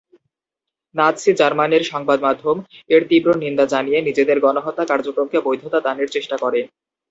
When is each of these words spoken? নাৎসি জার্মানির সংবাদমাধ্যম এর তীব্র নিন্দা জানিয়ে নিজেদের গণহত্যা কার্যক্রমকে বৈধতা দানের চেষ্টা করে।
নাৎসি 0.95 1.31
জার্মানির 1.39 1.83
সংবাদমাধ্যম 1.91 2.57
এর 2.89 3.01
তীব্র 3.09 3.29
নিন্দা 3.43 3.65
জানিয়ে 3.73 3.99
নিজেদের 4.01 4.37
গণহত্যা 4.45 4.85
কার্যক্রমকে 4.91 5.37
বৈধতা 5.41 5.79
দানের 5.85 6.09
চেষ্টা 6.15 6.35
করে। 6.43 6.59